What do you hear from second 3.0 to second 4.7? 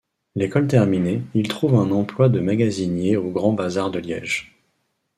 au Grand-Bazar de Liège.